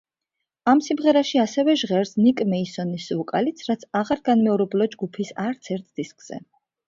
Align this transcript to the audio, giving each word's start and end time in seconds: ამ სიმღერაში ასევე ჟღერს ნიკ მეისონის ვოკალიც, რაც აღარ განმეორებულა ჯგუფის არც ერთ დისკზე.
ამ 0.71 0.79
სიმღერაში 0.85 1.41
ასევე 1.41 1.75
ჟღერს 1.81 2.13
ნიკ 2.27 2.41
მეისონის 2.53 3.05
ვოკალიც, 3.19 3.61
რაც 3.71 3.85
აღარ 4.01 4.23
განმეორებულა 4.31 4.89
ჯგუფის 4.95 5.33
არც 5.47 5.73
ერთ 5.77 5.87
დისკზე. 6.01 6.41